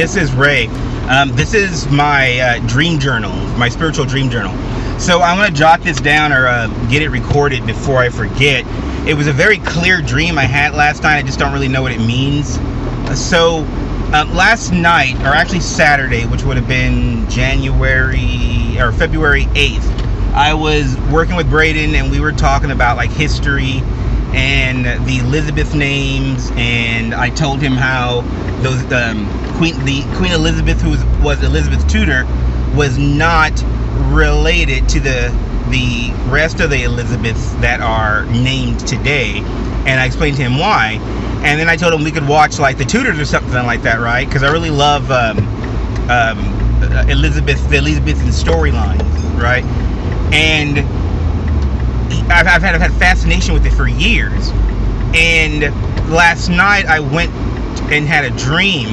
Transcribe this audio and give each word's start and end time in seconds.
This 0.00 0.16
is 0.16 0.32
Ray. 0.32 0.66
Um, 1.10 1.28
this 1.36 1.52
is 1.52 1.86
my 1.88 2.40
uh, 2.40 2.66
dream 2.66 2.98
journal, 2.98 3.32
my 3.58 3.68
spiritual 3.68 4.06
dream 4.06 4.30
journal. 4.30 4.54
So 4.98 5.20
I'm 5.20 5.36
going 5.36 5.52
to 5.52 5.54
jot 5.54 5.82
this 5.82 6.00
down 6.00 6.32
or 6.32 6.46
uh, 6.46 6.68
get 6.88 7.02
it 7.02 7.10
recorded 7.10 7.66
before 7.66 7.98
I 7.98 8.08
forget. 8.08 8.64
It 9.06 9.12
was 9.12 9.26
a 9.26 9.32
very 9.34 9.58
clear 9.58 10.00
dream 10.00 10.38
I 10.38 10.44
had 10.44 10.72
last 10.72 11.02
night. 11.02 11.18
I 11.18 11.22
just 11.22 11.38
don't 11.38 11.52
really 11.52 11.68
know 11.68 11.82
what 11.82 11.92
it 11.92 11.98
means. 11.98 12.54
So 13.14 13.66
uh, 14.14 14.24
last 14.32 14.72
night, 14.72 15.16
or 15.16 15.34
actually 15.34 15.60
Saturday, 15.60 16.24
which 16.24 16.44
would 16.44 16.56
have 16.56 16.66
been 16.66 17.28
January 17.28 18.80
or 18.80 18.92
February 18.92 19.44
8th, 19.52 20.32
I 20.32 20.54
was 20.54 20.96
working 21.12 21.36
with 21.36 21.50
Braden 21.50 21.94
and 21.94 22.10
we 22.10 22.20
were 22.20 22.32
talking 22.32 22.70
about 22.70 22.96
like 22.96 23.10
history 23.10 23.82
and 24.34 24.84
the 25.06 25.18
Elizabeth 25.18 25.74
names, 25.74 26.50
and 26.54 27.14
I 27.14 27.30
told 27.30 27.60
him 27.60 27.72
how 27.72 28.20
those 28.62 28.80
um, 28.92 29.26
Queen 29.56 29.74
the 29.84 30.02
Queen 30.16 30.32
Elizabeth, 30.32 30.80
who 30.80 30.90
was, 30.90 31.04
was 31.22 31.42
Elizabeth 31.42 31.86
Tudor, 31.88 32.24
was 32.74 32.98
not 32.98 33.52
related 34.12 34.88
to 34.90 35.00
the 35.00 35.36
the 35.70 36.12
rest 36.28 36.60
of 36.60 36.70
the 36.70 36.84
Elizabeths 36.84 37.52
that 37.54 37.80
are 37.80 38.24
named 38.26 38.80
today, 38.86 39.38
and 39.86 40.00
I 40.00 40.06
explained 40.06 40.36
to 40.36 40.42
him 40.42 40.58
why, 40.58 40.98
and 41.44 41.58
then 41.58 41.68
I 41.68 41.76
told 41.76 41.92
him 41.92 42.04
we 42.04 42.12
could 42.12 42.26
watch 42.26 42.58
like 42.58 42.78
the 42.78 42.84
Tudors 42.84 43.18
or 43.18 43.24
something 43.24 43.66
like 43.66 43.82
that, 43.82 44.00
right? 44.00 44.26
Because 44.26 44.42
I 44.42 44.52
really 44.52 44.70
love 44.70 45.10
um, 45.10 45.38
um, 46.10 46.38
Elizabeth, 47.08 47.68
the 47.70 47.76
Elizabethan 47.78 48.28
storylines, 48.28 49.40
right? 49.40 49.64
And 50.32 50.78
I've, 52.30 52.46
I've, 52.46 52.62
had 52.62 52.74
I've 52.74 52.80
had 52.80 52.92
fascination 52.94 53.54
with 53.54 53.66
it 53.66 53.72
for 53.72 53.88
years. 53.88 54.50
And 55.14 55.62
last 56.10 56.48
night 56.48 56.86
I 56.86 57.00
went 57.00 57.32
and 57.92 58.06
had 58.06 58.24
a 58.24 58.30
dream, 58.36 58.86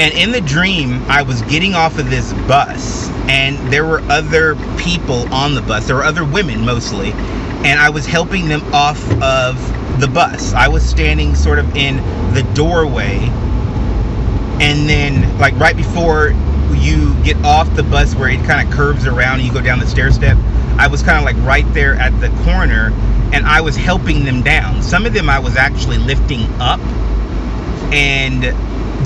and 0.00 0.12
in 0.14 0.32
the 0.32 0.40
dream 0.40 1.02
I 1.08 1.22
was 1.22 1.42
getting 1.42 1.74
off 1.74 1.98
of 1.98 2.10
this 2.10 2.32
bus, 2.48 3.08
and 3.28 3.58
there 3.72 3.84
were 3.84 4.00
other 4.02 4.56
people 4.78 5.32
on 5.32 5.54
the 5.54 5.62
bus. 5.62 5.86
There 5.86 5.96
were 5.96 6.04
other 6.04 6.24
women 6.24 6.64
mostly, 6.64 7.12
and 7.12 7.78
I 7.78 7.90
was 7.90 8.06
helping 8.06 8.48
them 8.48 8.62
off 8.72 9.00
of 9.22 9.56
the 10.00 10.08
bus. 10.08 10.54
I 10.54 10.68
was 10.68 10.82
standing 10.84 11.34
sort 11.34 11.58
of 11.58 11.76
in 11.76 11.96
the 12.34 12.42
doorway, 12.54 13.18
and 14.60 14.88
then 14.88 15.38
like 15.38 15.54
right 15.58 15.76
before 15.76 16.30
you 16.74 17.14
get 17.22 17.36
off 17.44 17.74
the 17.76 17.82
bus 17.82 18.14
where 18.14 18.30
it 18.30 18.44
kind 18.44 18.66
of 18.66 18.74
curves 18.74 19.06
around 19.06 19.40
and 19.40 19.46
you 19.46 19.52
go 19.52 19.60
down 19.60 19.78
the 19.78 19.86
stair 19.86 20.10
step 20.10 20.36
I 20.78 20.86
was 20.88 21.02
kind 21.02 21.18
of 21.18 21.24
like 21.24 21.36
right 21.46 21.66
there 21.74 21.94
at 21.94 22.18
the 22.20 22.28
corner 22.44 22.92
and 23.32 23.46
I 23.46 23.60
was 23.60 23.76
helping 23.76 24.24
them 24.24 24.42
down. 24.42 24.82
Some 24.82 25.06
of 25.06 25.12
them 25.12 25.28
I 25.28 25.38
was 25.38 25.56
actually 25.56 25.98
lifting 25.98 26.42
up 26.60 26.80
and 27.92 28.42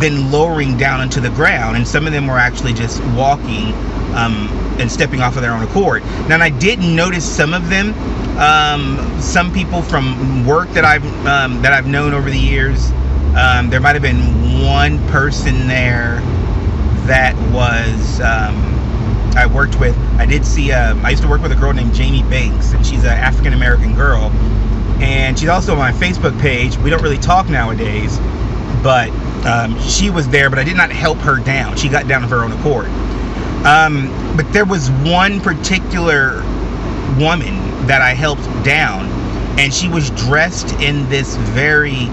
then 0.01 0.31
lowering 0.31 0.77
down 0.77 1.01
into 1.01 1.21
the 1.21 1.31
ground, 1.31 1.77
and 1.77 1.87
some 1.87 2.07
of 2.07 2.13
them 2.13 2.27
were 2.27 2.39
actually 2.39 2.73
just 2.73 3.03
walking 3.15 3.73
um, 4.15 4.49
and 4.79 4.91
stepping 4.91 5.21
off 5.21 5.37
of 5.37 5.43
their 5.43 5.53
own 5.53 5.63
accord. 5.63 6.03
Now, 6.29 6.41
I 6.41 6.51
did 6.51 6.79
notice 6.79 7.25
some 7.25 7.53
of 7.53 7.69
them, 7.69 7.95
um, 8.39 9.21
some 9.21 9.53
people 9.53 9.83
from 9.83 10.47
work 10.47 10.69
that 10.71 10.85
I've 10.85 11.05
um, 11.27 11.61
that 11.63 11.73
I've 11.73 11.87
known 11.87 12.15
over 12.15 12.31
the 12.31 12.39
years. 12.39 12.91
Um, 13.37 13.71
there 13.71 13.81
might 13.81 13.95
have 13.95 14.03
been 14.03 14.63
one 14.65 15.05
person 15.09 15.69
there 15.69 16.21
that 17.07 17.35
was 17.53 18.21
um, 18.21 18.78
I 19.37 19.47
worked 19.47 19.79
with. 19.79 19.97
I 20.19 20.27
did 20.27 20.45
see. 20.45 20.73
Um, 20.73 21.05
I 21.05 21.11
used 21.11 21.23
to 21.23 21.29
work 21.29 21.43
with 21.43 21.53
a 21.53 21.57
girl 21.57 21.73
named 21.73 21.95
Jamie 21.95 22.23
Banks, 22.25 22.73
and 22.73 22.85
she's 22.85 23.05
an 23.05 23.11
African 23.11 23.53
American 23.53 23.95
girl, 23.95 24.31
and 25.01 25.39
she's 25.39 25.49
also 25.49 25.73
on 25.73 25.79
my 25.79 25.93
Facebook 25.93 26.39
page. 26.41 26.77
We 26.79 26.91
don't 26.91 27.03
really 27.03 27.19
talk 27.19 27.49
nowadays, 27.49 28.19
but 28.83 29.11
um, 29.47 29.79
she 29.81 30.11
was 30.11 30.29
there. 30.29 30.51
But 30.51 30.59
I 30.59 30.65
did 30.65 30.77
not 30.77 30.91
help 30.91 31.19
her 31.19 31.37
down. 31.37 31.77
She 31.77 31.89
got 31.89 32.09
down 32.09 32.25
of 32.25 32.31
her 32.31 32.45
own 32.45 32.53
accord. 32.53 32.89
Um, 33.65 34.09
but 34.37 34.51
there 34.53 34.65
was 34.65 34.91
one 35.05 35.41
particular 35.41 36.43
woman 37.19 37.87
that 37.87 38.01
I 38.03 38.15
helped 38.15 38.45
down, 38.65 39.07
and 39.59 39.73
she 39.73 39.89
was 39.89 40.11
dressed 40.11 40.73
in 40.81 41.09
this 41.09 41.37
very 41.37 42.09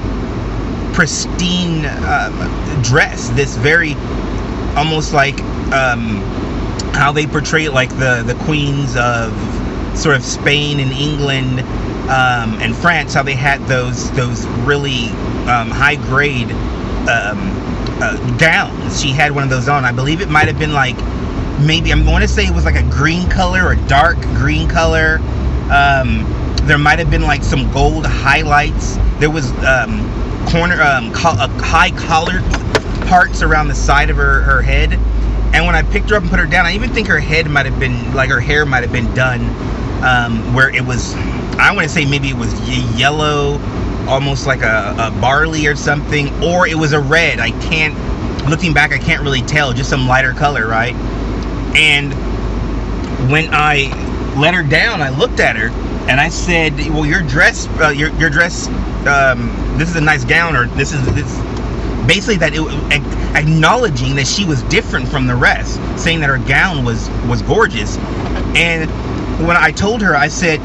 pristine 0.93 1.85
um, 2.05 2.81
dress. 2.81 3.29
This 3.29 3.55
very 3.57 3.95
almost 4.75 5.13
like 5.13 5.39
um, 5.71 6.21
how 6.95 7.11
they 7.11 7.27
portray 7.27 7.69
like 7.69 7.89
the 7.89 8.23
the 8.25 8.35
queens 8.45 8.95
of 8.95 9.31
sort 9.97 10.15
of 10.15 10.23
Spain 10.23 10.79
and 10.79 10.91
England 10.91 11.59
um, 12.09 12.59
and 12.61 12.75
France, 12.75 13.13
how 13.13 13.23
they 13.23 13.35
had 13.35 13.61
those 13.67 14.11
those 14.11 14.45
really 14.65 15.09
um, 15.47 15.69
high 15.69 15.95
grade 15.95 16.51
um, 17.07 17.51
uh, 18.01 18.37
gowns. 18.37 19.01
She 19.01 19.09
had 19.09 19.31
one 19.31 19.43
of 19.43 19.49
those 19.49 19.67
on. 19.67 19.85
I 19.85 19.91
believe 19.91 20.21
it 20.21 20.29
might 20.29 20.47
have 20.47 20.59
been 20.59 20.73
like 20.73 20.97
maybe 21.59 21.91
I'm 21.91 22.03
going 22.03 22.21
to 22.21 22.27
say 22.27 22.45
it 22.45 22.53
was 22.53 22.65
like 22.65 22.75
a 22.75 22.89
green 22.89 23.29
color 23.29 23.65
or 23.65 23.75
dark 23.87 24.19
green 24.35 24.67
color. 24.67 25.19
Um, 25.71 26.25
there 26.63 26.77
might 26.77 26.99
have 26.99 27.11
been 27.11 27.23
like 27.23 27.43
some 27.43 27.71
gold 27.71 28.05
highlights. 28.05 28.97
There 29.19 29.29
was 29.29 29.51
um, 29.63 30.01
corner 30.47 30.81
um, 30.81 31.13
co- 31.13 31.37
uh, 31.37 31.47
high 31.59 31.91
collared 31.91 32.43
parts 33.07 33.41
around 33.41 33.67
the 33.67 33.75
side 33.75 34.09
of 34.09 34.17
her, 34.17 34.41
her 34.41 34.61
head 34.61 34.99
and 35.55 35.65
when 35.65 35.73
I 35.73 35.83
picked 35.83 36.09
her 36.09 36.17
up 36.17 36.23
and 36.23 36.29
put 36.29 36.39
her 36.41 36.45
down, 36.45 36.65
I 36.65 36.73
even 36.75 36.89
think 36.89 37.07
her 37.07 37.17
head 37.17 37.49
might 37.49 37.65
have 37.65 37.79
been 37.79 38.13
like 38.13 38.29
her 38.29 38.41
hair 38.41 38.65
might 38.65 38.83
have 38.83 38.91
been 38.91 39.11
done 39.15 39.39
um, 40.03 40.53
where 40.53 40.69
it 40.69 40.85
was. 40.85 41.15
I 41.57 41.71
want 41.73 41.87
to 41.87 41.89
say 41.89 42.03
maybe 42.03 42.27
it 42.27 42.35
was 42.35 42.53
yellow, 42.99 43.61
almost 44.05 44.47
like 44.47 44.63
a, 44.63 44.93
a 44.99 45.11
barley 45.21 45.65
or 45.65 45.77
something, 45.77 46.27
or 46.43 46.67
it 46.67 46.75
was 46.75 46.91
a 46.91 46.99
red. 46.99 47.39
I 47.39 47.51
can't. 47.51 47.95
Looking 48.49 48.73
back, 48.73 48.91
I 48.91 48.97
can't 48.97 49.23
really 49.23 49.41
tell. 49.43 49.71
Just 49.71 49.89
some 49.89 50.09
lighter 50.09 50.33
color, 50.33 50.67
right? 50.67 50.93
And 51.73 52.13
when 53.31 53.47
I 53.53 53.87
let 54.37 54.53
her 54.53 54.61
down, 54.61 55.01
I 55.01 55.09
looked 55.09 55.39
at 55.39 55.55
her 55.55 55.69
and 56.09 56.19
I 56.19 56.27
said, 56.27 56.77
"Well, 56.89 57.05
your 57.05 57.21
dress, 57.21 57.69
uh, 57.79 57.93
your 57.95 58.09
your 58.15 58.29
dress. 58.29 58.67
Um, 59.07 59.55
this 59.77 59.87
is 59.87 59.95
a 59.95 60.01
nice 60.01 60.25
gown, 60.25 60.57
or 60.57 60.67
this 60.67 60.91
is 60.91 61.01
this." 61.15 61.54
Basically, 62.07 62.37
that 62.37 62.53
it, 62.53 62.61
acknowledging 63.35 64.15
that 64.15 64.27
she 64.27 64.45
was 64.45 64.63
different 64.63 65.07
from 65.07 65.27
the 65.27 65.35
rest, 65.35 65.79
saying 65.97 66.19
that 66.21 66.29
her 66.29 66.39
gown 66.39 66.85
was 66.85 67.09
was 67.27 67.41
gorgeous. 67.41 67.97
And 68.55 68.89
when 69.45 69.57
I 69.57 69.71
told 69.71 70.01
her, 70.01 70.15
I 70.15 70.27
said, 70.27 70.61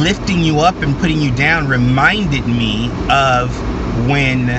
lifting 0.00 0.42
you 0.42 0.60
up 0.60 0.76
and 0.76 0.96
putting 0.98 1.20
you 1.20 1.30
down 1.34 1.66
reminded 1.68 2.46
me 2.46 2.90
of 3.08 3.50
when 4.08 4.50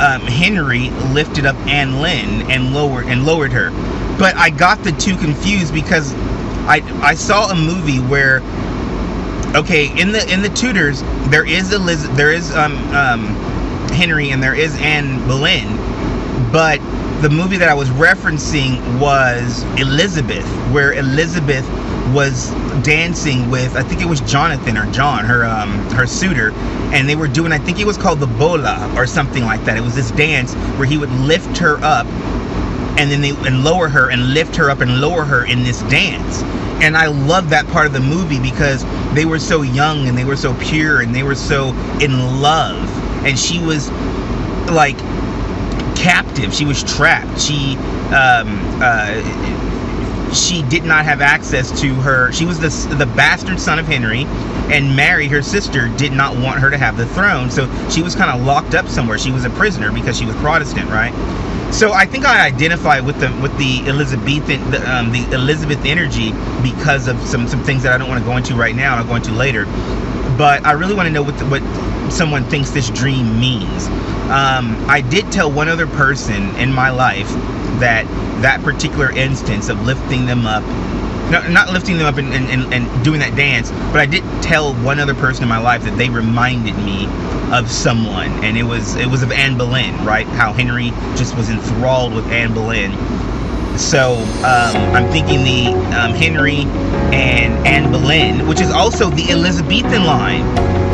um, 0.00 0.22
Henry 0.22 0.90
lifted 1.12 1.44
up 1.44 1.56
Anne 1.66 1.92
Boleyn 1.92 2.50
and 2.50 2.72
lowered 2.72 3.06
and 3.06 3.24
lowered 3.24 3.52
her. 3.52 3.70
But 4.18 4.36
I 4.36 4.50
got 4.50 4.82
the 4.82 4.92
two 4.92 5.16
confused 5.16 5.74
because 5.74 6.14
I 6.66 6.82
I 7.02 7.14
saw 7.14 7.50
a 7.50 7.54
movie 7.54 7.98
where 7.98 8.40
okay 9.54 9.86
in 10.00 10.12
the 10.12 10.32
in 10.32 10.42
the 10.42 10.50
Tudors 10.50 11.02
there 11.30 11.46
is 11.46 11.72
Eliz 11.72 12.08
there 12.10 12.32
is 12.32 12.54
um, 12.54 12.76
um, 12.94 13.26
Henry 13.90 14.30
and 14.30 14.42
there 14.42 14.54
is 14.54 14.76
Anne 14.80 15.26
Boleyn 15.26 15.66
but 16.52 16.78
the 17.20 17.28
movie 17.28 17.56
that 17.58 17.68
I 17.68 17.74
was 17.74 17.88
referencing 17.90 19.00
was 19.00 19.64
Elizabeth, 19.78 20.46
where 20.72 20.94
Elizabeth 20.94 21.68
was 22.14 22.50
dancing 22.82 23.50
with 23.50 23.76
I 23.76 23.82
think 23.82 24.00
it 24.00 24.06
was 24.06 24.20
Jonathan 24.22 24.78
or 24.78 24.90
John, 24.92 25.24
her 25.24 25.44
um, 25.44 25.72
her 25.90 26.06
suitor, 26.06 26.52
and 26.94 27.08
they 27.08 27.16
were 27.16 27.28
doing 27.28 27.52
I 27.52 27.58
think 27.58 27.80
it 27.80 27.86
was 27.86 27.98
called 27.98 28.20
the 28.20 28.26
bola 28.26 28.90
or 28.96 29.06
something 29.06 29.44
like 29.44 29.64
that. 29.64 29.76
It 29.76 29.82
was 29.82 29.94
this 29.94 30.10
dance 30.12 30.54
where 30.78 30.86
he 30.86 30.96
would 30.96 31.10
lift 31.10 31.58
her 31.58 31.76
up 31.82 32.06
and 32.98 33.10
then 33.10 33.20
they 33.20 33.30
and 33.30 33.62
lower 33.62 33.88
her 33.88 34.10
and 34.10 34.32
lift 34.32 34.56
her 34.56 34.70
up 34.70 34.80
and 34.80 35.00
lower 35.00 35.24
her 35.24 35.44
in 35.44 35.64
this 35.64 35.82
dance. 35.82 36.42
And 36.80 36.96
I 36.96 37.08
love 37.08 37.50
that 37.50 37.66
part 37.68 37.86
of 37.86 37.92
the 37.92 38.00
movie 38.00 38.40
because 38.40 38.84
they 39.14 39.24
were 39.26 39.38
so 39.38 39.62
young 39.62 40.08
and 40.08 40.16
they 40.16 40.24
were 40.24 40.36
so 40.36 40.54
pure 40.54 41.00
and 41.02 41.14
they 41.14 41.24
were 41.24 41.34
so 41.34 41.74
in 42.00 42.40
love. 42.40 43.07
And 43.26 43.38
she 43.38 43.58
was 43.60 43.90
like 44.70 44.98
captive. 45.96 46.54
She 46.54 46.64
was 46.64 46.82
trapped. 46.84 47.40
She 47.40 47.76
um, 48.14 48.58
uh, 48.82 50.32
she 50.34 50.62
did 50.62 50.84
not 50.84 51.04
have 51.04 51.20
access 51.20 51.78
to 51.80 51.94
her. 51.94 52.32
She 52.32 52.44
was 52.44 52.58
the 52.58 52.96
the 52.96 53.06
bastard 53.06 53.58
son 53.60 53.78
of 53.78 53.86
Henry, 53.86 54.24
and 54.72 54.94
Mary, 54.94 55.26
her 55.28 55.42
sister, 55.42 55.88
did 55.96 56.12
not 56.12 56.36
want 56.36 56.60
her 56.60 56.70
to 56.70 56.78
have 56.78 56.96
the 56.96 57.06
throne. 57.06 57.50
So 57.50 57.66
she 57.90 58.02
was 58.02 58.14
kind 58.14 58.30
of 58.30 58.46
locked 58.46 58.74
up 58.74 58.88
somewhere. 58.88 59.18
She 59.18 59.32
was 59.32 59.44
a 59.44 59.50
prisoner 59.50 59.92
because 59.92 60.18
she 60.18 60.26
was 60.26 60.36
Protestant, 60.36 60.88
right? 60.90 61.12
So 61.72 61.92
I 61.92 62.06
think 62.06 62.24
I 62.24 62.46
identify 62.46 63.00
with 63.00 63.20
the 63.20 63.28
with 63.42 63.56
the 63.58 63.80
Elizabethan 63.88 64.70
the, 64.70 64.80
um, 64.90 65.12
the 65.12 65.24
Elizabeth 65.34 65.84
energy 65.84 66.32
because 66.62 67.08
of 67.08 67.20
some 67.22 67.46
some 67.48 67.62
things 67.64 67.82
that 67.82 67.92
I 67.92 67.98
don't 67.98 68.08
want 68.08 68.20
to 68.22 68.26
go 68.28 68.36
into 68.36 68.54
right 68.54 68.74
now. 68.74 68.96
I'll 68.96 69.04
go 69.06 69.16
into 69.16 69.32
later. 69.32 69.64
But 70.36 70.64
I 70.64 70.72
really 70.72 70.94
want 70.94 71.06
to 71.08 71.12
know 71.12 71.22
what 71.22 71.36
the, 71.38 71.44
what 71.46 71.62
someone 72.10 72.44
thinks 72.44 72.70
this 72.70 72.90
dream 72.90 73.38
means. 73.40 73.86
Um, 74.28 74.76
I 74.88 75.00
did 75.00 75.30
tell 75.32 75.50
one 75.50 75.68
other 75.68 75.86
person 75.86 76.54
in 76.56 76.72
my 76.72 76.90
life 76.90 77.28
that 77.80 78.06
that 78.42 78.62
particular 78.62 79.10
instance 79.10 79.68
of 79.68 79.84
lifting 79.86 80.26
them 80.26 80.46
up 80.46 80.64
no, 81.30 81.46
not 81.48 81.70
lifting 81.70 81.98
them 81.98 82.06
up 82.06 82.16
and, 82.16 82.32
and, 82.32 82.72
and, 82.72 83.04
doing 83.04 83.20
that 83.20 83.36
dance, 83.36 83.70
but 83.92 84.00
I 84.00 84.06
did 84.06 84.24
tell 84.42 84.72
one 84.74 84.98
other 84.98 85.14
person 85.14 85.42
in 85.42 85.48
my 85.48 85.58
life 85.58 85.82
that 85.84 85.96
they 85.98 86.08
reminded 86.08 86.76
me 86.78 87.06
of 87.52 87.70
someone, 87.70 88.30
and 88.44 88.56
it 88.56 88.62
was 88.62 88.96
it 88.96 89.06
was 89.06 89.22
of 89.22 89.30
Anne 89.30 89.58
Boleyn, 89.58 89.94
right? 90.04 90.26
How 90.26 90.52
Henry 90.52 90.90
just 91.16 91.36
was 91.36 91.50
enthralled 91.50 92.14
with 92.14 92.26
Anne 92.26 92.54
Boleyn. 92.54 92.92
So 93.78 94.14
um, 94.38 94.76
I'm 94.94 95.10
thinking 95.12 95.44
the 95.44 95.66
um, 95.96 96.12
Henry 96.12 96.62
and 97.14 97.66
Anne 97.66 97.92
Boleyn, 97.92 98.46
which 98.48 98.60
is 98.60 98.70
also 98.70 99.10
the 99.10 99.30
Elizabethan 99.30 100.04
line. 100.04 100.87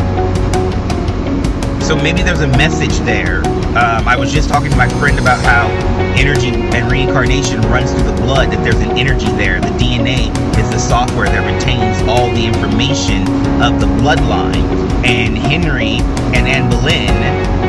So 1.85 1.95
maybe 1.95 2.23
there's 2.23 2.41
a 2.41 2.49
message 2.49 2.97
there. 3.01 3.45
Um, 3.77 4.09
I 4.09 4.17
was 4.17 4.33
just 4.33 4.49
talking 4.49 4.71
to 4.71 4.77
my 4.77 4.89
friend 4.89 5.19
about 5.19 5.39
how 5.45 5.69
energy 6.17 6.49
and 6.49 6.91
reincarnation 6.91 7.61
runs 7.63 7.93
through 7.93 8.05
the 8.05 8.17
blood, 8.23 8.51
that 8.53 8.65
there's 8.65 8.81
an 8.81 8.97
energy 8.97 9.31
there. 9.37 9.61
The 9.61 9.69
DNA 9.77 10.31
is 10.59 10.71
the 10.71 10.79
software 10.79 11.27
that 11.27 11.45
retains 11.45 12.01
all 12.09 12.31
the 12.33 12.47
information 12.47 13.29
of 13.61 13.81
the 13.81 13.87
bloodline. 14.01 14.65
And 15.05 15.37
Henry 15.37 16.01
and 16.33 16.49
Anne 16.49 16.71
Boleyn 16.71 17.11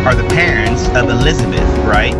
are 0.07 0.15
the 0.15 0.27
parents 0.29 0.87
of 0.95 1.09
Elizabeth, 1.09 1.67
right? 1.85 2.15